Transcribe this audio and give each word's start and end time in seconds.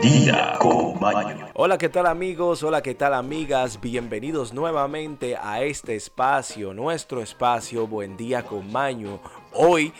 día 0.00 0.56
con 0.58 0.98
Maño. 0.98 1.48
Hola, 1.54 1.76
¿qué 1.76 1.90
tal 1.90 2.06
amigos? 2.06 2.62
Hola, 2.62 2.82
¿qué 2.82 2.94
tal 2.94 3.12
amigas? 3.12 3.80
Bienvenidos 3.80 4.54
nuevamente 4.54 5.36
a 5.36 5.62
este 5.62 5.94
espacio, 5.94 6.72
nuestro 6.72 7.20
espacio 7.20 7.86
Buen 7.86 8.16
día 8.16 8.42
con 8.44 8.72
Maño. 8.72 9.20
Hoy, 9.52 9.92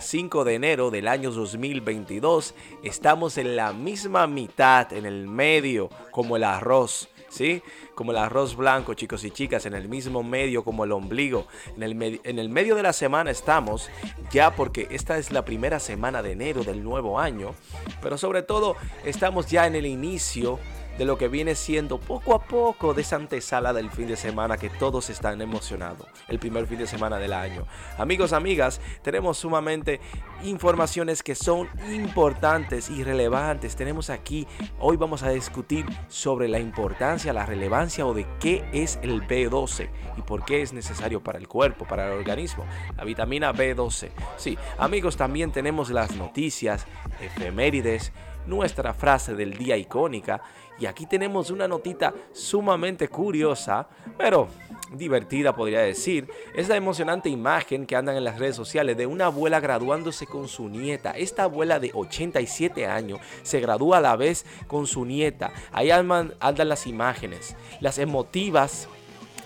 5 0.00 0.42
eh, 0.42 0.44
de 0.44 0.54
enero 0.54 0.90
del 0.90 1.06
año 1.06 1.30
2022, 1.30 2.54
estamos 2.82 3.36
en 3.36 3.56
la 3.56 3.72
misma 3.74 4.26
mitad, 4.26 4.90
en 4.92 5.04
el 5.04 5.28
medio, 5.28 5.90
como 6.12 6.36
el 6.36 6.44
arroz. 6.44 7.08
¿Sí? 7.32 7.62
Como 7.94 8.12
el 8.12 8.18
arroz 8.18 8.56
blanco, 8.56 8.94
chicos 8.94 9.24
y 9.24 9.30
chicas, 9.30 9.66
en 9.66 9.74
el 9.74 9.88
mismo 9.88 10.22
medio 10.22 10.62
como 10.62 10.84
el 10.84 10.92
ombligo. 10.92 11.46
En 11.76 11.82
el, 11.82 12.20
en 12.22 12.38
el 12.38 12.48
medio 12.48 12.76
de 12.76 12.82
la 12.82 12.92
semana 12.92 13.30
estamos, 13.30 13.88
ya 14.30 14.54
porque 14.54 14.86
esta 14.90 15.18
es 15.18 15.32
la 15.32 15.44
primera 15.44 15.80
semana 15.80 16.22
de 16.22 16.32
enero 16.32 16.62
del 16.62 16.84
nuevo 16.84 17.18
año, 17.18 17.54
pero 18.02 18.18
sobre 18.18 18.42
todo 18.42 18.76
estamos 19.04 19.50
ya 19.50 19.66
en 19.66 19.74
el 19.74 19.86
inicio 19.86 20.58
de 20.98 21.04
lo 21.04 21.18
que 21.18 21.28
viene 21.28 21.54
siendo 21.54 21.98
poco 21.98 22.34
a 22.34 22.42
poco 22.42 22.94
de 22.94 23.02
esa 23.02 23.16
antesala 23.16 23.72
del 23.72 23.90
fin 23.90 24.08
de 24.08 24.16
semana 24.16 24.56
que 24.56 24.70
todos 24.70 25.10
están 25.10 25.40
emocionados, 25.40 26.06
el 26.28 26.38
primer 26.38 26.66
fin 26.66 26.78
de 26.78 26.86
semana 26.86 27.18
del 27.18 27.32
año. 27.32 27.66
Amigos, 27.98 28.32
amigas, 28.32 28.80
tenemos 29.02 29.38
sumamente 29.38 30.00
informaciones 30.44 31.22
que 31.22 31.34
son 31.34 31.68
importantes 31.92 32.90
y 32.90 33.04
relevantes. 33.04 33.76
Tenemos 33.76 34.10
aquí, 34.10 34.46
hoy 34.78 34.96
vamos 34.96 35.22
a 35.22 35.30
discutir 35.30 35.86
sobre 36.08 36.48
la 36.48 36.58
importancia, 36.58 37.32
la 37.32 37.46
relevancia 37.46 38.06
o 38.06 38.14
de 38.14 38.26
qué 38.40 38.64
es 38.72 38.98
el 39.02 39.22
B12 39.26 39.88
y 40.16 40.22
por 40.22 40.44
qué 40.44 40.62
es 40.62 40.72
necesario 40.72 41.22
para 41.22 41.38
el 41.38 41.48
cuerpo, 41.48 41.86
para 41.86 42.06
el 42.06 42.12
organismo. 42.12 42.64
La 42.96 43.04
vitamina 43.04 43.52
B12. 43.52 44.10
Sí, 44.36 44.58
amigos, 44.78 45.16
también 45.16 45.52
tenemos 45.52 45.90
las 45.90 46.14
noticias, 46.16 46.86
efemérides, 47.20 48.12
nuestra 48.46 48.94
frase 48.94 49.34
del 49.34 49.56
día 49.56 49.76
icónica 49.76 50.42
y 50.78 50.86
aquí 50.86 51.06
tenemos 51.06 51.50
una 51.50 51.68
notita 51.68 52.12
sumamente 52.32 53.08
curiosa, 53.08 53.86
pero 54.18 54.48
divertida 54.92 55.54
podría 55.54 55.80
decir. 55.80 56.28
Es 56.54 56.68
la 56.68 56.76
emocionante 56.76 57.28
imagen 57.28 57.86
que 57.86 57.96
andan 57.96 58.16
en 58.16 58.24
las 58.24 58.38
redes 58.38 58.56
sociales 58.56 58.96
de 58.96 59.06
una 59.06 59.26
abuela 59.26 59.60
graduándose 59.60 60.26
con 60.26 60.48
su 60.48 60.68
nieta. 60.68 61.12
Esta 61.12 61.44
abuela 61.44 61.78
de 61.78 61.92
87 61.94 62.86
años 62.86 63.20
se 63.42 63.60
gradúa 63.60 63.98
a 63.98 64.00
la 64.00 64.16
vez 64.16 64.44
con 64.66 64.86
su 64.86 65.04
nieta. 65.04 65.52
Ahí 65.72 65.90
andan, 65.90 66.34
las 66.40 66.86
imágenes, 66.86 67.56
las 67.80 67.98
emotivas 67.98 68.88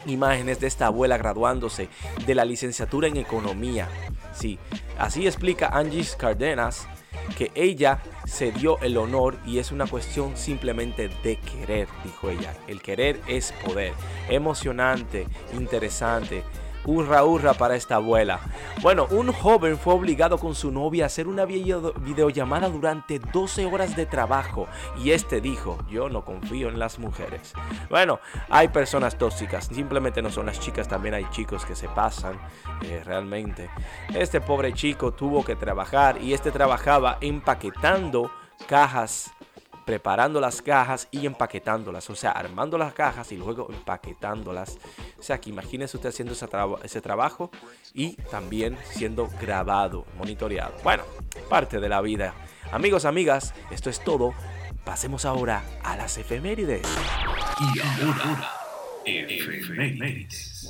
imágenes 0.07 0.61
de 0.61 0.69
esta 0.69 0.87
abuela 0.87 1.19
graduándose 1.19 1.89
de 2.27 2.35
la 2.35 2.45
licenciatura 2.45 3.09
en 3.09 3.17
economía. 3.17 3.89
Sí, 4.33 4.59
así 4.99 5.27
explica 5.27 5.69
Angie 5.69 6.07
Cardenas 6.17 6.87
que 7.37 7.51
ella 7.55 8.01
se 8.27 8.53
dio 8.53 8.79
el 8.81 8.97
honor 8.97 9.39
y 9.47 9.59
es 9.59 9.73
una 9.73 9.87
cuestión 9.87 10.37
simplemente 10.37 11.09
de 11.23 11.37
querer, 11.39 11.89
dijo 12.05 12.31
ella. 12.31 12.55
El 12.67 12.83
querer 12.83 13.21
es 13.27 13.53
poder. 13.53 13.93
Emocionante, 14.29 15.27
interesante. 15.55 16.43
Hurra, 16.87 17.25
hurra 17.25 17.55
para 17.55 17.75
esta 17.77 17.97
abuela. 17.97 18.41
Bueno, 18.81 19.07
un 19.11 19.33
joven 19.33 19.77
fue 19.77 19.95
obligado 19.95 20.39
con 20.39 20.55
su 20.55 20.71
novia 20.71 21.05
a 21.05 21.07
hacer 21.07 21.27
una 21.27 21.45
videollamada 21.45 22.69
durante 22.69 23.19
12 23.19 23.67
horas 23.67 23.97
de 23.97 24.07
trabajo 24.07 24.69
y 25.03 25.11
este 25.11 25.41
dijo, 25.41 25.79
yo 25.91 26.09
no 26.09 26.25
confío 26.25 26.69
en 26.69 26.79
las 26.79 26.99
mujeres. 26.99 27.55
Bueno, 27.91 28.21
hay 28.49 28.69
personas 28.69 29.19
tóxicas, 29.19 29.67
simplemente 29.67 30.23
no 30.23 30.31
son 30.31 30.47
las 30.47 30.61
chicas, 30.61 30.87
también 30.87 31.15
hay 31.15 31.27
chicos 31.31 31.65
que 31.65 31.75
se 31.75 31.89
pasan 31.89 32.39
eh, 32.83 33.03
realmente. 33.05 33.69
Este 34.15 34.41
pobre 34.41 34.73
chico 34.73 35.13
tuvo 35.13 35.45
que 35.45 35.57
trabajar 35.57 36.23
y 36.23 36.35
este 36.35 36.51
trabajaba 36.53 37.19
empaquetando 37.21 38.31
cajas 38.69 39.33
preparando 39.87 40.41
las 40.41 40.61
cajas 40.61 41.07
y 41.13 41.25
empaquetándolas, 41.27 42.11
o 42.11 42.17
sea, 42.17 42.33
armando 42.33 42.77
las 42.77 42.93
cajas 42.93 43.31
y 43.31 43.37
luego 43.37 43.69
empaquetándolas. 43.71 44.79
O 45.19 45.23
sea, 45.23 45.41
que 45.41 45.49
imagínese 45.49 45.97
usted 45.97 46.09
haciendo 46.11 46.35
ese, 46.83 47.01
trabajo 47.01 47.51
y 47.95 48.15
también 48.31 48.77
siendo 48.91 49.31
grabado, 49.41 50.05
monitoreado. 50.19 50.75
Bueno, 50.83 51.05
parte 51.49 51.79
de 51.79 51.89
la 51.89 52.01
vida. 52.01 52.35
Amigos, 52.73 53.05
amigas, 53.05 53.55
esto 53.71 53.89
es 53.89 54.03
todo. 54.03 54.35
Pasemos 54.85 55.25
ahora 55.25 55.63
a 55.85 55.97
las 55.97 56.19
efemérides. 56.19 56.83
Y 57.61 57.79
ahora, 57.79 58.51
efemérides. 59.05 60.69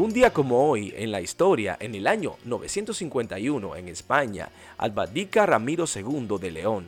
Un 0.00 0.14
día 0.14 0.32
como 0.32 0.66
hoy, 0.66 0.94
en 0.96 1.12
la 1.12 1.20
historia, 1.20 1.76
en 1.78 1.94
el 1.94 2.06
año 2.06 2.36
951 2.46 3.76
en 3.76 3.88
España, 3.88 4.48
abdica 4.78 5.44
Ramiro 5.44 5.84
II 5.94 6.38
de 6.40 6.50
León. 6.50 6.86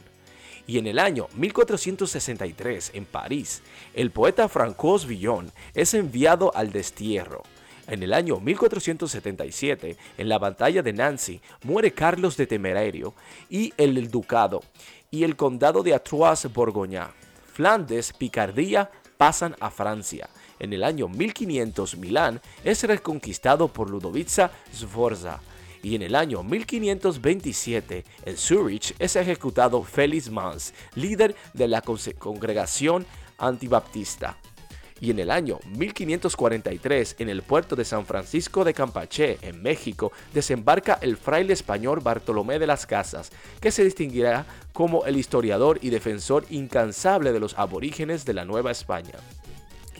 Y 0.67 0.79
en 0.79 0.87
el 0.87 0.99
año 0.99 1.29
1463 1.35 2.93
en 2.95 3.05
París, 3.05 3.61
el 3.93 4.13
poeta 4.13 4.49
Francois 4.49 5.05
Villon 5.05 5.53
es 5.75 5.93
enviado 5.93 6.57
al 6.57 6.73
destierro. 6.73 7.43
En 7.87 8.03
el 8.03 8.15
año 8.15 8.41
1477, 8.41 9.99
en 10.17 10.29
la 10.31 10.39
batalla 10.39 10.83
de 10.83 10.95
Nancy, 10.95 11.43
muere 11.65 11.93
Carlos 11.93 12.39
de 12.39 12.47
Temerario 12.47 13.13
y 13.51 13.75
el 13.77 14.11
ducado 14.11 14.63
y 15.11 15.25
el 15.25 15.37
condado 15.37 15.83
de 15.83 15.93
Artois-Borgoña. 15.93 17.11
Flandes, 17.53 18.15
Picardía 18.15 18.91
pasan 19.19 19.55
a 19.61 19.71
Francia 19.71 20.31
en 20.63 20.73
el 20.73 20.85
año 20.85 21.09
1500 21.09 21.99
Milán 21.99 22.41
es 22.65 22.83
reconquistado 22.85 23.69
por 23.69 23.91
Ludovica 23.91 24.51
Sforza 24.73 25.41
y 25.83 25.97
en 25.97 26.03
el 26.03 26.15
año 26.15 26.43
1527 26.43 28.05
en 28.25 28.37
Zurich 28.37 28.95
es 28.99 29.17
ejecutado 29.17 29.83
Félix 29.83 30.31
Mans, 30.31 30.73
líder 30.95 31.35
de 31.53 31.69
la 31.69 31.83
congregación 31.83 33.05
antibaptista. 33.37 34.39
Y 35.01 35.11
en 35.11 35.19
el 35.19 35.33
año 35.33 35.59
1543, 35.77 37.17
en 37.19 37.29
el 37.29 37.43
puerto 37.43 37.75
de 37.75 37.85
San 37.85 38.07
Francisco 38.07 38.63
de 38.63 38.73
Campeche, 38.73 39.37
en 39.43 39.61
México, 39.61 40.13
desembarca 40.33 40.97
el 41.03 41.17
fraile 41.17 41.55
español 41.55 41.99
Bartolomé 41.99 42.61
de 42.61 42.69
las 42.69 42.87
Casas, 42.87 43.33
que 43.61 43.73
se 43.73 43.83
distinguirá 43.83 44.47
como 44.73 45.05
el 45.05 45.17
historiador 45.17 45.81
y 45.83 45.91
defensor 45.91 46.45
incansable 46.51 47.33
de 47.33 47.41
los 47.41 47.59
aborígenes 47.59 48.25
de 48.25 48.35
la 48.35 48.45
Nueva 48.45 48.71
España. 48.71 49.19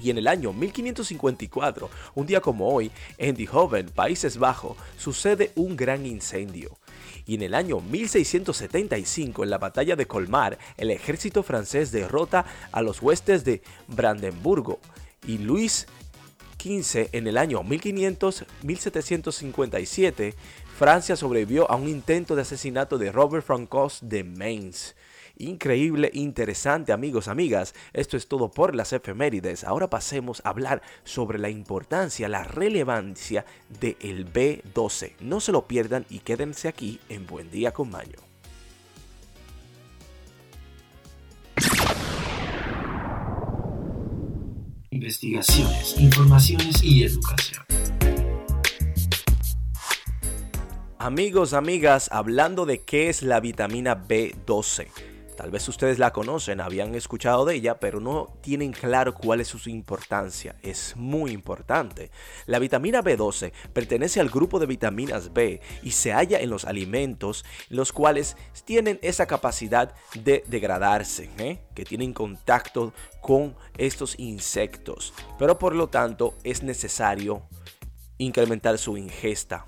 Y 0.03 0.11
en 0.11 0.19
el 0.19 0.27
año 0.27 0.53
1554, 0.53 1.89
un 2.17 2.27
día 2.27 2.41
como 2.41 2.69
hoy, 2.69 2.91
en 3.19 3.37
Eindhoven, 3.37 3.89
Países 3.91 4.37
Bajos, 4.37 4.77
sucede 4.99 5.53
un 5.55 5.77
gran 5.77 6.05
incendio. 6.07 6.77
Y 7.25 7.37
en 7.37 7.43
el 7.43 7.55
año 7.55 7.81
1675, 7.81 9.45
en 9.45 9.51
la 9.51 9.59
batalla 9.59 9.95
de 9.95 10.07
Colmar, 10.07 10.59
el 10.77 10.91
ejército 10.91 11.45
francés 11.45 11.93
derrota 11.93 12.45
a 12.73 12.83
los 12.83 13.01
huestes 13.01 13.45
de 13.45 13.63
Brandenburgo. 13.87 14.81
Y 15.27 15.39
Luis 15.39 15.87
XV, 16.61 17.09
en 17.13 17.29
el 17.29 17.39
año 17.39 17.63
1500, 17.63 18.45
1757, 18.63 20.35
Francia 20.77 21.15
sobrevivió 21.15 21.71
a 21.71 21.77
un 21.77 21.89
intento 21.89 22.35
de 22.35 22.43
asesinato 22.43 22.99
de 22.99 23.13
Robert 23.13 23.47
Francois 23.47 23.99
de 24.03 24.25
Mainz. 24.25 24.97
Increíble, 25.43 26.09
interesante 26.15 26.93
amigos, 26.93 27.27
amigas. 27.27 27.75
Esto 27.93 28.17
es 28.17 28.29
todo 28.29 28.49
por 28.49 28.77
las 28.77 28.93
efemérides. 28.93 29.65
Ahora 29.65 29.91
pasemos 29.91 30.41
a 30.45 30.51
hablar 30.51 30.83
sobre 31.03 31.41
la 31.41 31.51
importancia, 31.51 32.29
la 32.29 32.45
relevancia 32.45 33.45
del 33.81 34.33
B12. 34.33 35.15
No 35.19 35.41
se 35.41 35.51
lo 35.51 35.67
pierdan 35.67 36.07
y 36.09 36.21
quédense 36.21 36.69
aquí 36.69 37.01
en 37.09 37.27
Buen 37.27 37.51
Día 37.51 37.73
con 37.73 37.91
Maño. 37.91 38.19
Investigaciones, 44.91 45.99
informaciones 45.99 46.85
y 46.85 47.03
educación. 47.03 47.65
Amigos, 51.01 51.53
amigas, 51.53 52.09
hablando 52.13 52.65
de 52.65 52.83
qué 52.83 53.09
es 53.09 53.25
la 53.25 53.41
vitamina 53.41 54.07
B12. 54.07 55.12
Tal 55.43 55.51
vez 55.51 55.69
ustedes 55.69 55.99
la 55.99 56.13
conocen, 56.13 56.61
habían 56.61 56.95
escuchado 56.95 57.45
de 57.45 57.57
ella, 57.57 57.81
pero 57.81 57.99
no 57.99 58.29
tienen 58.43 58.71
claro 58.71 59.13
cuál 59.13 59.41
es 59.41 59.49
su 59.49 59.69
importancia. 59.69 60.55
Es 60.63 60.95
muy 60.95 61.33
importante. 61.33 62.13
La 62.47 62.61
vitamina 62.61 63.03
B12 63.03 63.51
pertenece 63.73 64.21
al 64.21 64.31
grupo 64.31 64.61
de 64.61 64.67
vitaminas 64.67 65.33
B 65.33 65.61
y 65.83 65.91
se 65.91 66.13
halla 66.13 66.39
en 66.39 66.49
los 66.49 66.65
alimentos, 66.65 67.45
los 67.71 67.93
cuales 67.93 68.37
tienen 68.65 69.01
esa 69.03 69.27
capacidad 69.27 69.97
de 70.15 70.45
degradarse, 70.47 71.29
¿eh? 71.39 71.59
que 71.75 71.85
tienen 71.85 72.13
contacto 72.13 72.93
con 73.21 73.57
estos 73.79 74.17
insectos. 74.21 75.13
Pero 75.41 75.59
por 75.59 75.75
lo 75.75 75.89
tanto 75.89 76.35
es 76.45 76.63
necesario 76.63 77.43
incrementar 78.17 78.79
su 78.79 78.97
ingesta. 78.97 79.67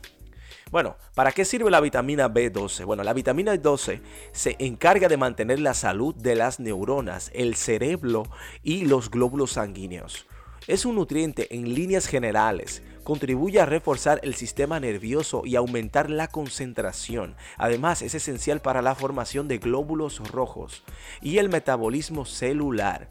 Bueno, 0.74 0.96
¿para 1.14 1.30
qué 1.30 1.44
sirve 1.44 1.70
la 1.70 1.80
vitamina 1.80 2.28
B12? 2.28 2.84
Bueno, 2.84 3.04
la 3.04 3.12
vitamina 3.12 3.54
B12 3.54 4.00
se 4.32 4.56
encarga 4.58 5.06
de 5.06 5.16
mantener 5.16 5.60
la 5.60 5.72
salud 5.72 6.16
de 6.16 6.34
las 6.34 6.58
neuronas, 6.58 7.30
el 7.32 7.54
cerebro 7.54 8.24
y 8.64 8.84
los 8.84 9.08
glóbulos 9.08 9.52
sanguíneos. 9.52 10.26
Es 10.66 10.84
un 10.84 10.96
nutriente 10.96 11.54
en 11.54 11.74
líneas 11.74 12.08
generales. 12.08 12.82
Contribuye 13.04 13.60
a 13.60 13.66
reforzar 13.66 14.18
el 14.24 14.34
sistema 14.34 14.80
nervioso 14.80 15.42
y 15.44 15.54
aumentar 15.54 16.10
la 16.10 16.26
concentración. 16.26 17.36
Además, 17.56 18.02
es 18.02 18.16
esencial 18.16 18.60
para 18.60 18.82
la 18.82 18.96
formación 18.96 19.46
de 19.46 19.58
glóbulos 19.58 20.28
rojos 20.32 20.82
y 21.22 21.38
el 21.38 21.50
metabolismo 21.50 22.24
celular. 22.24 23.08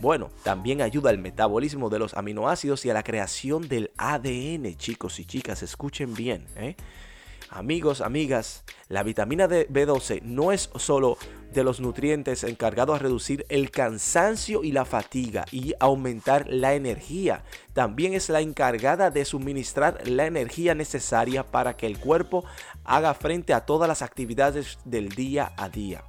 Bueno, 0.00 0.30
también 0.42 0.82
ayuda 0.82 1.10
al 1.10 1.18
metabolismo 1.18 1.88
de 1.88 1.98
los 1.98 2.14
aminoácidos 2.14 2.84
y 2.84 2.90
a 2.90 2.94
la 2.94 3.02
creación 3.02 3.66
del 3.66 3.90
ADN, 3.96 4.76
chicos 4.76 5.18
y 5.18 5.24
chicas, 5.24 5.62
escuchen 5.62 6.14
bien. 6.14 6.46
¿eh? 6.56 6.76
Amigos, 7.48 8.02
amigas, 8.02 8.62
la 8.88 9.02
vitamina 9.02 9.48
B12 9.48 10.20
no 10.22 10.52
es 10.52 10.68
solo 10.76 11.16
de 11.54 11.64
los 11.64 11.80
nutrientes 11.80 12.44
encargados 12.44 12.96
a 12.96 13.02
reducir 13.02 13.46
el 13.48 13.70
cansancio 13.70 14.64
y 14.64 14.72
la 14.72 14.84
fatiga 14.84 15.46
y 15.50 15.72
aumentar 15.80 16.46
la 16.48 16.74
energía. 16.74 17.44
También 17.72 18.12
es 18.12 18.28
la 18.28 18.42
encargada 18.42 19.10
de 19.10 19.24
suministrar 19.24 20.06
la 20.06 20.26
energía 20.26 20.74
necesaria 20.74 21.44
para 21.44 21.76
que 21.78 21.86
el 21.86 21.98
cuerpo 21.98 22.44
haga 22.84 23.14
frente 23.14 23.54
a 23.54 23.64
todas 23.64 23.88
las 23.88 24.02
actividades 24.02 24.78
del 24.84 25.08
día 25.08 25.52
a 25.56 25.70
día. 25.70 26.04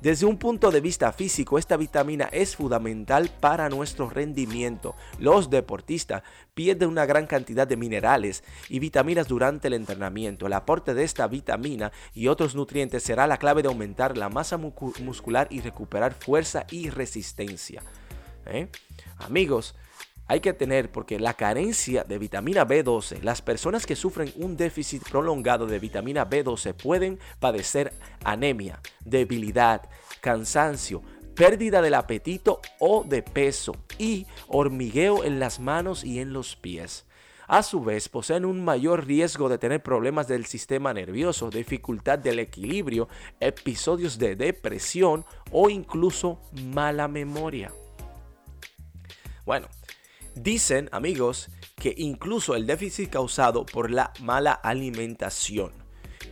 Desde 0.00 0.26
un 0.26 0.36
punto 0.36 0.70
de 0.70 0.80
vista 0.80 1.12
físico, 1.12 1.58
esta 1.58 1.78
vitamina 1.78 2.28
es 2.30 2.56
fundamental 2.56 3.30
para 3.40 3.70
nuestro 3.70 4.10
rendimiento. 4.10 4.94
Los 5.18 5.48
deportistas 5.48 6.22
pierden 6.52 6.90
una 6.90 7.06
gran 7.06 7.26
cantidad 7.26 7.66
de 7.66 7.78
minerales 7.78 8.44
y 8.68 8.80
vitaminas 8.80 9.28
durante 9.28 9.68
el 9.68 9.74
entrenamiento. 9.74 10.46
El 10.46 10.52
aporte 10.52 10.92
de 10.92 11.04
esta 11.04 11.26
vitamina 11.26 11.90
y 12.12 12.28
otros 12.28 12.54
nutrientes 12.54 13.02
será 13.02 13.26
la 13.26 13.38
clave 13.38 13.62
de 13.62 13.68
aumentar 13.68 14.18
la 14.18 14.28
masa 14.28 14.58
muscular 14.58 15.48
y 15.50 15.62
recuperar 15.62 16.12
fuerza 16.12 16.66
y 16.70 16.90
resistencia. 16.90 17.82
¿Eh? 18.46 18.68
Amigos, 19.18 19.74
hay 20.26 20.40
que 20.40 20.52
tener, 20.52 20.90
porque 20.90 21.18
la 21.18 21.34
carencia 21.34 22.04
de 22.04 22.18
vitamina 22.18 22.66
B12, 22.66 23.20
las 23.22 23.42
personas 23.42 23.84
que 23.84 23.96
sufren 23.96 24.32
un 24.36 24.56
déficit 24.56 25.02
prolongado 25.08 25.66
de 25.66 25.78
vitamina 25.78 26.28
B12 26.28 26.74
pueden 26.74 27.18
padecer 27.40 27.92
anemia, 28.24 28.80
debilidad, 29.04 29.88
cansancio, 30.20 31.02
pérdida 31.34 31.82
del 31.82 31.94
apetito 31.94 32.60
o 32.78 33.04
de 33.04 33.22
peso 33.22 33.76
y 33.98 34.26
hormigueo 34.48 35.24
en 35.24 35.40
las 35.40 35.60
manos 35.60 36.04
y 36.04 36.20
en 36.20 36.32
los 36.32 36.56
pies. 36.56 37.04
A 37.46 37.62
su 37.62 37.82
vez, 37.82 38.08
poseen 38.08 38.46
un 38.46 38.64
mayor 38.64 39.06
riesgo 39.06 39.50
de 39.50 39.58
tener 39.58 39.82
problemas 39.82 40.26
del 40.26 40.46
sistema 40.46 40.94
nervioso, 40.94 41.50
dificultad 41.50 42.18
del 42.18 42.38
equilibrio, 42.38 43.08
episodios 43.38 44.18
de 44.18 44.34
depresión 44.34 45.26
o 45.50 45.68
incluso 45.68 46.40
mala 46.72 47.06
memoria. 47.06 47.70
Bueno, 49.44 49.68
Dicen, 50.34 50.88
amigos, 50.92 51.48
que 51.76 51.94
incluso 51.96 52.54
el 52.54 52.66
déficit 52.66 53.10
causado 53.10 53.64
por 53.64 53.90
la 53.90 54.12
mala 54.20 54.52
alimentación 54.52 55.72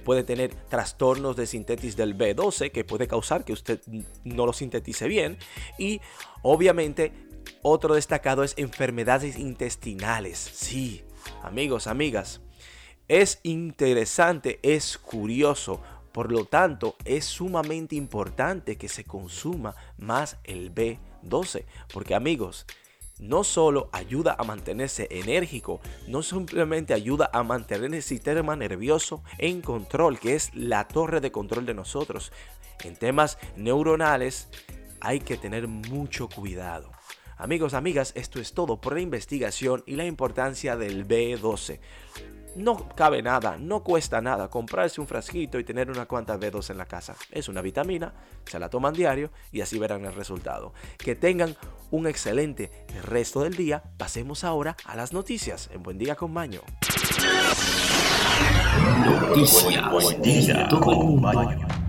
puede 0.05 0.25
tener 0.25 0.55
trastornos 0.55 1.37
de 1.37 1.47
síntesis 1.47 1.97
del 1.97 2.17
B12 2.17 2.73
que 2.73 2.85
puede 2.85 3.07
causar 3.07 3.45
que 3.45 3.53
usted 3.53 3.81
no 4.25 4.47
lo 4.47 4.53
sintetice 4.53 5.07
bien 5.07 5.39
y 5.79 6.01
obviamente 6.43 7.13
otro 7.63 7.95
destacado 7.95 8.43
es 8.43 8.55
enfermedades 8.57 9.39
intestinales. 9.39 10.39
Sí, 10.39 11.05
amigos, 11.43 11.87
amigas, 11.87 12.41
es 13.09 13.41
interesante, 13.43 14.59
es 14.63 14.99
curioso. 14.99 15.81
Por 16.13 16.31
lo 16.31 16.45
tanto, 16.45 16.97
es 17.05 17.25
sumamente 17.25 17.97
importante 17.97 18.77
que 18.77 18.89
se 18.89 19.05
consuma 19.05 19.75
más 19.97 20.39
el 20.45 20.75
B12. 20.75 21.65
Porque 21.93 22.15
amigos, 22.15 22.67
no 23.19 23.45
solo 23.45 23.89
ayuda 23.93 24.37
a 24.39 24.45
mantenerse 24.45 25.09
enérgico, 25.11 25.81
no 26.09 26.23
simplemente 26.23 26.95
ayuda 26.95 27.31
a 27.33 27.43
mantener 27.43 27.95
el 27.95 28.03
sistema 28.03 28.57
nervioso 28.57 29.23
en 29.39 29.61
control, 29.61 30.19
que 30.19 30.35
es 30.35 30.55
la 30.55 30.89
torre 30.89 31.21
de 31.21 31.33
control 31.33 31.67
de 31.67 31.75
nosotros. 31.75 32.33
En 32.85 32.97
temas 32.97 33.39
neuronales 33.57 34.49
hay 35.01 35.21
que 35.21 35.37
tener 35.37 35.69
mucho 35.69 36.29
cuidado. 36.29 36.91
Amigos, 37.37 37.75
amigas, 37.75 38.13
esto 38.15 38.41
es 38.41 38.53
todo 38.53 38.81
por 38.81 38.95
la 38.95 39.01
investigación 39.01 39.83
y 39.87 39.97
la 39.97 40.05
importancia 40.05 40.77
del 40.77 41.07
B12. 41.07 41.81
No 42.55 42.89
cabe 42.95 43.23
nada, 43.23 43.57
no 43.59 43.83
cuesta 43.83 44.21
nada 44.21 44.49
comprarse 44.49 45.01
un 45.01 45.07
frasquito 45.07 45.59
y 45.59 45.65
tener 45.65 45.91
unas 45.91 46.07
cuantas 46.07 46.39
B2 46.39 46.71
en 46.71 46.79
la 46.79 46.87
casa. 46.87 47.17
Es 47.31 47.49
una 47.49 47.63
vitamina, 47.63 48.13
se 48.45 48.59
la 48.59 48.69
toman 48.69 48.93
diario 48.93 49.31
y 49.51 49.63
así 49.63 49.79
verán 49.79 50.05
el 50.05 50.15
resultado. 50.15 50.75
Que 50.99 51.15
tengan 51.15 51.57
un 51.91 52.07
excelente 52.07 52.71
resto 53.05 53.43
del 53.43 53.57
día. 53.57 53.83
Pasemos 53.97 54.45
ahora 54.45 54.77
a 54.85 54.97
las 54.97 55.13
noticias 55.13 55.71
en 55.73 55.83
Buen 55.83 55.99
Día 55.99 56.15
con 56.15 56.33
Maño. 56.33 56.61
Noticias. 59.05 59.91
Buen 59.91 60.23
día 60.23 60.69
con 60.69 61.21
Maño. 61.21 61.82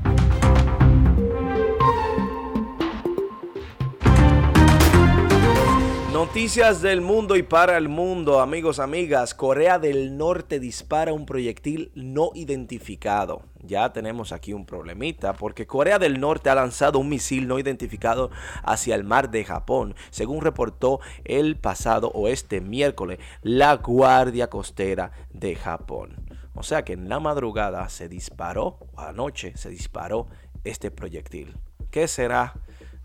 Noticias 6.25 6.81
del 6.81 7.01
mundo 7.01 7.35
y 7.35 7.43
para 7.43 7.77
el 7.77 7.89
mundo, 7.89 8.39
amigos, 8.39 8.79
amigas. 8.79 9.35
Corea 9.35 9.77
del 9.77 10.17
Norte 10.17 10.61
dispara 10.61 11.11
un 11.11 11.25
proyectil 11.25 11.91
no 11.95 12.31
identificado. 12.33 13.41
Ya 13.59 13.91
tenemos 13.91 14.31
aquí 14.31 14.53
un 14.53 14.65
problemita 14.65 15.33
porque 15.33 15.67
Corea 15.67 15.99
del 15.99 16.21
Norte 16.21 16.49
ha 16.49 16.55
lanzado 16.55 16.99
un 16.99 17.09
misil 17.09 17.45
no 17.49 17.59
identificado 17.59 18.31
hacia 18.63 18.95
el 18.95 19.03
mar 19.03 19.31
de 19.31 19.43
Japón, 19.43 19.95
según 20.11 20.39
reportó 20.39 21.01
el 21.25 21.57
pasado 21.57 22.09
o 22.13 22.29
este 22.29 22.61
miércoles 22.61 23.19
la 23.41 23.75
Guardia 23.75 24.49
Costera 24.49 25.11
de 25.33 25.55
Japón. 25.55 26.25
O 26.55 26.63
sea 26.63 26.85
que 26.85 26.93
en 26.93 27.09
la 27.09 27.19
madrugada 27.19 27.89
se 27.89 28.07
disparó, 28.07 28.79
o 28.93 29.01
anoche 29.01 29.57
se 29.57 29.69
disparó 29.69 30.27
este 30.63 30.89
proyectil. 30.89 31.57
¿Qué 31.91 32.07
será? 32.07 32.53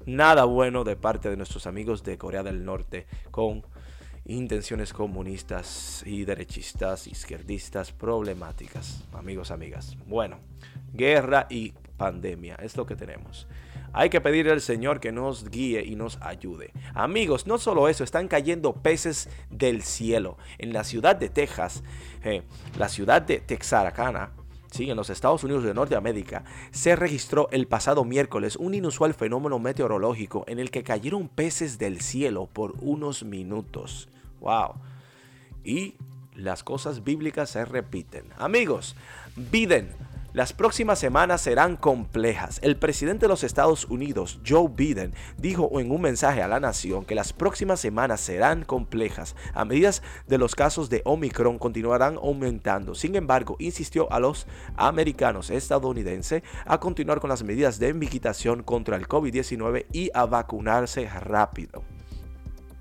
Nada 0.08 0.44
bueno 0.44 0.84
de 0.84 0.96
parte 0.96 1.28
de 1.28 1.36
nuestros 1.36 1.66
amigos 1.66 2.02
de 2.02 2.16
Corea 2.16 2.42
del 2.42 2.64
Norte 2.64 3.06
con 3.30 3.62
intenciones 4.24 4.92
comunistas 4.92 6.02
y 6.06 6.24
derechistas, 6.24 7.06
izquierdistas, 7.06 7.92
problemáticas, 7.92 9.04
amigos, 9.12 9.50
amigas. 9.50 9.96
Bueno, 10.06 10.38
guerra 10.94 11.46
y 11.50 11.74
pandemia, 11.98 12.56
es 12.56 12.76
lo 12.76 12.86
que 12.86 12.96
tenemos. 12.96 13.46
Hay 13.92 14.08
que 14.08 14.20
pedirle 14.20 14.52
al 14.52 14.60
Señor 14.62 14.98
que 15.00 15.12
nos 15.12 15.50
guíe 15.50 15.84
y 15.84 15.94
nos 15.94 16.18
ayude. 16.22 16.72
Amigos, 16.94 17.46
no 17.46 17.58
solo 17.58 17.88
eso, 17.88 18.02
están 18.02 18.28
cayendo 18.28 18.74
peces 18.74 19.28
del 19.50 19.82
cielo. 19.82 20.38
En 20.56 20.72
la 20.72 20.84
ciudad 20.84 21.16
de 21.16 21.28
Texas, 21.28 21.82
eh, 22.24 22.42
la 22.78 22.88
ciudad 22.88 23.20
de 23.22 23.40
Texarkana, 23.40 24.32
Sí, 24.70 24.90
en 24.90 24.96
los 24.96 25.10
Estados 25.10 25.44
Unidos 25.44 25.64
de 25.64 25.74
Norteamérica 25.74 26.44
se 26.70 26.94
registró 26.94 27.48
el 27.52 27.66
pasado 27.66 28.04
miércoles 28.04 28.56
un 28.56 28.74
inusual 28.74 29.14
fenómeno 29.14 29.58
meteorológico 29.58 30.44
en 30.46 30.58
el 30.58 30.70
que 30.70 30.84
cayeron 30.84 31.28
peces 31.28 31.78
del 31.78 32.00
cielo 32.00 32.48
por 32.52 32.74
unos 32.80 33.24
minutos. 33.24 34.08
¡Wow! 34.40 34.74
Y 35.64 35.94
las 36.34 36.62
cosas 36.62 37.02
bíblicas 37.02 37.50
se 37.50 37.64
repiten. 37.64 38.24
Amigos, 38.36 38.94
Biden 39.36 39.90
las 40.34 40.52
próximas 40.52 40.98
semanas 40.98 41.40
serán 41.40 41.76
complejas. 41.76 42.58
El 42.62 42.76
presidente 42.76 43.24
de 43.24 43.28
los 43.28 43.44
Estados 43.44 43.86
Unidos, 43.86 44.40
Joe 44.46 44.68
Biden, 44.68 45.14
dijo 45.38 45.80
en 45.80 45.90
un 45.90 46.02
mensaje 46.02 46.42
a 46.42 46.48
la 46.48 46.60
nación 46.60 47.06
que 47.06 47.14
las 47.14 47.32
próximas 47.32 47.80
semanas 47.80 48.20
serán 48.20 48.64
complejas 48.64 49.34
a 49.54 49.64
medida 49.64 49.88
de 50.26 50.38
los 50.38 50.54
casos 50.54 50.90
de 50.90 51.02
Omicron 51.04 51.58
continuarán 51.58 52.16
aumentando. 52.16 52.94
Sin 52.94 53.16
embargo, 53.16 53.56
insistió 53.58 54.12
a 54.12 54.20
los 54.20 54.46
americanos 54.76 55.50
estadounidenses 55.50 56.42
a 56.66 56.78
continuar 56.78 57.20
con 57.20 57.30
las 57.30 57.42
medidas 57.42 57.78
de 57.78 57.88
invitación 57.88 58.62
contra 58.62 58.96
el 58.96 59.08
COVID-19 59.08 59.86
y 59.92 60.10
a 60.12 60.26
vacunarse 60.26 61.08
rápido. 61.08 61.84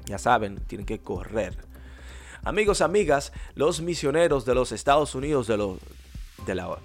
Ya 0.06 0.18
saben, 0.18 0.58
tienen 0.68 0.86
que 0.86 1.00
correr. 1.00 1.58
Amigos, 2.44 2.82
amigas, 2.82 3.32
los 3.56 3.82
misioneros 3.82 4.46
de 4.46 4.56
los 4.56 4.72
Estados 4.72 5.16
Unidos 5.16 5.48
de, 5.48 5.58
los, 5.58 5.78
de 6.46 6.56
la 6.56 6.78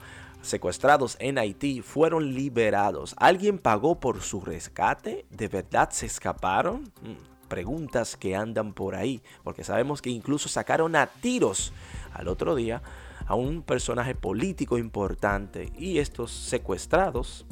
secuestrados 0.42 1.16
en 1.20 1.38
Haití 1.38 1.80
fueron 1.80 2.34
liberados. 2.34 3.14
¿Alguien 3.18 3.58
pagó 3.58 3.98
por 3.98 4.20
su 4.20 4.40
rescate? 4.40 5.24
¿De 5.30 5.48
verdad 5.48 5.90
se 5.90 6.06
escaparon? 6.06 6.92
Mm, 7.02 7.48
preguntas 7.48 8.16
que 8.16 8.36
andan 8.36 8.72
por 8.72 8.94
ahí, 8.94 9.22
porque 9.44 9.64
sabemos 9.64 10.02
que 10.02 10.10
incluso 10.10 10.48
sacaron 10.48 10.96
a 10.96 11.06
tiros 11.06 11.72
al 12.12 12.28
otro 12.28 12.54
día 12.54 12.82
a 13.26 13.34
un 13.34 13.62
personaje 13.62 14.14
político 14.14 14.78
importante 14.78 15.72
y 15.78 15.98
estos 15.98 16.32
secuestrados 16.32 17.46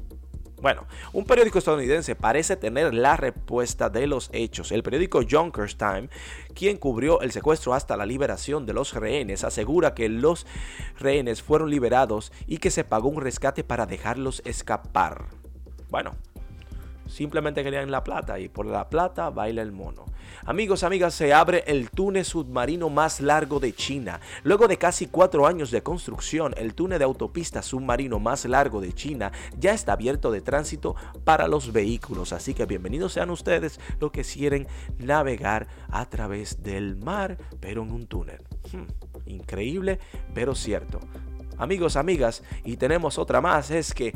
bueno, 0.61 0.87
un 1.13 1.25
periódico 1.25 1.59
estadounidense 1.59 2.15
parece 2.15 2.57
tener 2.57 2.93
la 2.95 3.17
respuesta 3.17 3.89
de 3.89 4.07
los 4.07 4.31
hechos. 4.33 4.73
El 4.73 4.83
periódico 4.83 5.23
Junkers 5.29 5.77
Time, 5.77 6.09
quien 6.55 6.77
cubrió 6.77 7.21
el 7.21 7.33
secuestro 7.33 7.75
hasta 7.75 7.97
la 7.97 8.07
liberación 8.07 8.67
de 8.67 8.75
los 8.75 8.95
rehenes, 8.95 9.45
asegura 9.45 9.95
que 9.95 10.09
los 10.09 10.47
rehenes 10.99 11.43
fueron 11.43 11.71
liberados 11.71 12.33
y 12.47 12.59
que 12.59 12.71
se 12.71 12.85
pagó 12.85 13.09
un 13.09 13.21
rescate 13.21 13.65
para 13.65 13.87
dejarlos 13.87 14.43
escapar. 14.45 15.27
Bueno, 15.89 16.15
Simplemente 17.11 17.65
querían 17.65 17.91
la 17.91 18.05
plata 18.05 18.39
y 18.39 18.49
por 18.49 18.67
la 18.67 18.89
plata 18.89 19.31
baila 19.31 19.63
el 19.63 19.73
mono. 19.73 20.07
Amigos, 20.45 20.85
amigas, 20.85 21.13
se 21.13 21.35
abre 21.35 21.65
el 21.67 21.91
túnel 21.91 22.25
submarino 22.25 22.89
más 22.89 23.21
largo 23.21 23.61
de 23.61 23.75
China. 23.75 24.21
Luego 24.45 24.69
de 24.69 24.79
casi 24.79 25.07
cuatro 25.07 25.47
años 25.47 25.71
de 25.71 25.83
construcción, 25.83 26.55
el 26.57 26.75
túnel 26.75 26.99
de 26.99 27.05
autopista 27.05 27.63
submarino 27.63 28.21
más 28.21 28.45
largo 28.45 28.81
de 28.81 28.93
China 28.93 29.33
ya 29.59 29.75
está 29.75 29.95
abierto 29.95 30.31
de 30.31 30.41
tránsito 30.41 30.95
para 31.25 31.49
los 31.49 31.73
vehículos. 31.73 32.33
Así 32.33 32.55
que 32.55 32.65
bienvenidos 32.65 33.13
sean 33.13 33.31
ustedes 33.31 33.81
los 33.99 34.13
que 34.13 34.23
quieren 34.23 34.69
navegar 34.99 35.67
a 35.91 36.07
través 36.07 36.63
del 36.63 36.97
mar, 36.97 37.37
pero 37.61 37.83
en 37.83 37.91
un 37.91 38.07
túnel. 38.07 38.39
Hmm, 38.73 38.87
increíble, 39.27 39.99
pero 40.33 40.55
cierto. 40.55 41.01
Amigos, 41.59 41.97
amigas, 41.97 42.43
y 42.65 42.79
tenemos 42.79 43.19
otra 43.19 43.43
más, 43.43 43.71
es 43.71 43.93
que 43.93 44.15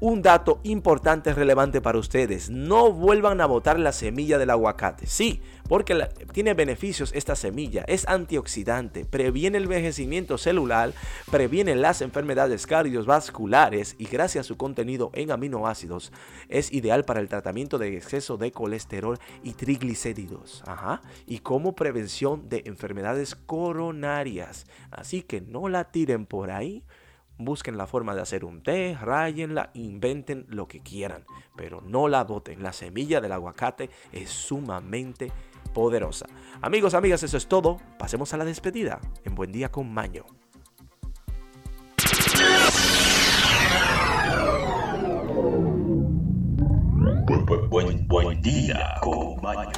un 0.00 0.22
dato 0.22 0.60
importante, 0.64 1.32
relevante 1.32 1.80
para 1.80 1.98
ustedes. 1.98 2.50
No 2.50 2.92
vuelvan 2.92 3.40
a 3.40 3.46
botar 3.46 3.78
la 3.78 3.92
semilla 3.92 4.38
del 4.38 4.50
aguacate. 4.50 5.06
Sí, 5.06 5.40
porque 5.68 6.08
tiene 6.32 6.54
beneficios 6.54 7.12
esta 7.14 7.36
semilla. 7.36 7.84
Es 7.86 8.06
antioxidante, 8.06 9.04
previene 9.04 9.58
el 9.58 9.64
envejecimiento 9.64 10.36
celular, 10.38 10.92
previene 11.30 11.74
las 11.74 12.02
enfermedades 12.02 12.66
cardiovasculares 12.66 13.96
y 13.98 14.06
gracias 14.06 14.44
a 14.44 14.48
su 14.48 14.56
contenido 14.56 15.10
en 15.14 15.30
aminoácidos 15.30 16.12
es 16.48 16.72
ideal 16.72 17.04
para 17.04 17.20
el 17.20 17.28
tratamiento 17.28 17.78
de 17.78 17.96
exceso 17.96 18.36
de 18.36 18.52
colesterol 18.52 19.18
y 19.42 19.52
triglicéridos. 19.52 20.62
Ajá. 20.66 21.02
Y 21.26 21.38
como 21.38 21.74
prevención 21.74 22.48
de 22.48 22.62
enfermedades 22.66 23.34
coronarias. 23.34 24.66
Así 24.90 25.22
que 25.22 25.40
no 25.40 25.68
la 25.68 25.84
tiren 25.84 26.26
por 26.26 26.50
ahí 26.50 26.84
Busquen 27.38 27.76
la 27.76 27.86
forma 27.86 28.14
de 28.14 28.22
hacer 28.22 28.44
un 28.44 28.62
té, 28.62 28.96
rayenla, 29.00 29.70
inventen 29.74 30.46
lo 30.48 30.68
que 30.68 30.80
quieran, 30.80 31.24
pero 31.56 31.80
no 31.80 32.06
la 32.06 32.22
boten. 32.24 32.62
La 32.62 32.72
semilla 32.72 33.20
del 33.20 33.32
aguacate 33.32 33.90
es 34.12 34.30
sumamente 34.30 35.32
poderosa. 35.72 36.26
Amigos, 36.62 36.94
amigas, 36.94 37.22
eso 37.22 37.36
es 37.36 37.48
todo. 37.48 37.78
Pasemos 37.98 38.32
a 38.32 38.36
la 38.36 38.44
despedida. 38.44 39.00
En 39.24 39.34
buen 39.34 39.50
día 39.50 39.70
con 39.70 39.92
Maño. 39.92 40.24
Buen, 47.68 48.06
buen 48.06 48.40
día 48.42 48.94
con 49.00 49.42
Maño. 49.42 49.72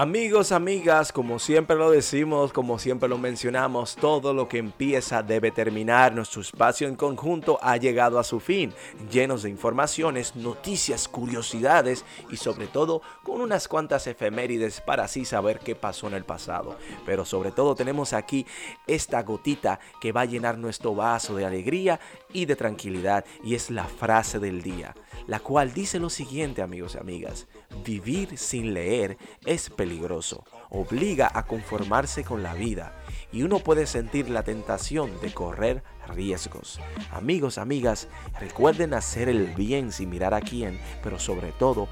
Amigos, 0.00 0.50
amigas, 0.50 1.12
como 1.12 1.38
siempre 1.38 1.76
lo 1.76 1.90
decimos, 1.90 2.54
como 2.54 2.78
siempre 2.78 3.06
lo 3.06 3.18
mencionamos, 3.18 3.96
todo 3.96 4.32
lo 4.32 4.48
que 4.48 4.56
empieza 4.56 5.22
debe 5.22 5.50
terminar. 5.50 6.14
Nuestro 6.14 6.40
espacio 6.40 6.88
en 6.88 6.96
conjunto 6.96 7.58
ha 7.60 7.76
llegado 7.76 8.18
a 8.18 8.24
su 8.24 8.40
fin, 8.40 8.72
llenos 9.12 9.42
de 9.42 9.50
informaciones, 9.50 10.36
noticias, 10.36 11.06
curiosidades 11.06 12.06
y 12.30 12.38
sobre 12.38 12.66
todo 12.66 13.02
con 13.22 13.42
unas 13.42 13.68
cuantas 13.68 14.06
efemérides 14.06 14.80
para 14.80 15.04
así 15.04 15.26
saber 15.26 15.58
qué 15.58 15.74
pasó 15.74 16.06
en 16.06 16.14
el 16.14 16.24
pasado. 16.24 16.78
Pero 17.04 17.26
sobre 17.26 17.52
todo 17.52 17.74
tenemos 17.74 18.14
aquí 18.14 18.46
esta 18.86 19.22
gotita 19.22 19.80
que 20.00 20.12
va 20.12 20.22
a 20.22 20.24
llenar 20.24 20.56
nuestro 20.56 20.94
vaso 20.94 21.34
de 21.34 21.44
alegría 21.44 22.00
y 22.32 22.46
de 22.46 22.56
tranquilidad 22.56 23.26
y 23.44 23.54
es 23.54 23.68
la 23.68 23.84
frase 23.84 24.38
del 24.38 24.62
día, 24.62 24.94
la 25.26 25.40
cual 25.40 25.74
dice 25.74 25.98
lo 25.98 26.08
siguiente, 26.08 26.62
amigos 26.62 26.94
y 26.94 27.00
amigas. 27.00 27.48
Vivir 27.84 28.38
sin 28.38 28.72
leer 28.72 29.18
es 29.44 29.68
peligroso, 29.90 30.44
obliga 30.68 31.28
a 31.34 31.46
conformarse 31.46 32.22
con 32.22 32.44
la 32.44 32.54
vida 32.54 32.92
y 33.32 33.42
uno 33.42 33.58
puede 33.58 33.88
sentir 33.88 34.30
la 34.30 34.44
tentación 34.44 35.10
de 35.20 35.34
correr 35.34 35.82
riesgos. 36.06 36.78
Amigos, 37.10 37.58
amigas, 37.58 38.06
recuerden 38.38 38.94
hacer 38.94 39.28
el 39.28 39.48
bien 39.56 39.90
sin 39.90 40.10
mirar 40.10 40.32
a 40.32 40.42
quién, 40.42 40.78
pero 41.02 41.18
sobre 41.18 41.50
todo 41.50 41.88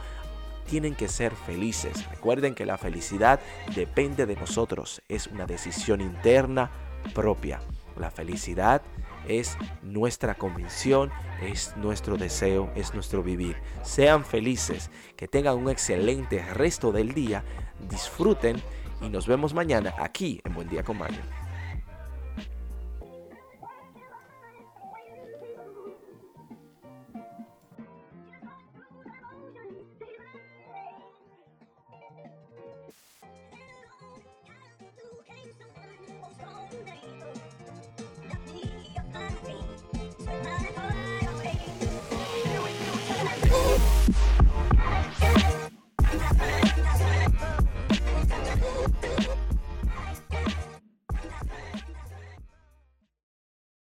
tienen 0.71 0.95
que 0.95 1.09
ser 1.09 1.35
felices. 1.35 2.09
Recuerden 2.11 2.55
que 2.55 2.67
la 2.67 2.79
felicidad 2.79 3.41
depende 3.75 4.27
de 4.27 4.37
nosotros, 4.37 5.03
es 5.09 5.27
una 5.27 5.47
decisión 5.47 6.01
interna 6.01 6.71
propia. 7.15 7.61
La 7.99 8.11
felicidad 8.11 8.83
es 9.27 9.57
nuestra 9.83 10.37
convicción, 10.37 11.11
es 11.43 11.77
nuestro 11.77 12.17
deseo, 12.17 12.71
es 12.75 12.95
nuestro 12.95 13.23
vivir. 13.23 13.57
Sean 13.83 14.25
felices, 14.25 14.91
que 15.17 15.29
tengan 15.29 15.57
un 15.59 15.69
excelente 15.69 16.45
resto 16.55 16.93
del 16.93 17.13
día, 17.13 17.45
disfruten 17.91 18.63
y 19.01 19.09
nos 19.09 19.27
vemos 19.27 19.55
mañana 19.55 19.95
aquí 19.99 20.41
en 20.45 20.55
Buen 20.55 20.69
Día 20.69 20.83
con 20.83 20.99
Mario. 20.99 21.21